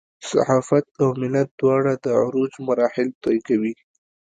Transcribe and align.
صحافت 0.29 0.85
او 1.01 1.07
ملت 1.21 1.49
دواړه 1.61 1.93
د 2.03 2.05
عروج 2.19 2.51
مراحل 2.67 3.07
طی 3.23 3.37
کوي. 3.47 3.73